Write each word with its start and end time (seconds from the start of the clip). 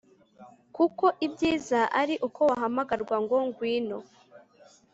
Kuko 0.75 1.05
ibyiza 1.25 1.79
ari 2.01 2.15
uko 2.27 2.41
wahamagarwa 2.49 3.15
ngo 3.23 3.37
ngwino 3.45 3.97